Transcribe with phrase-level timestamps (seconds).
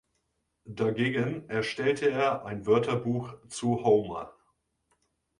[0.65, 4.33] Dagegen erstellte er ein Wörterbuch zu Homer.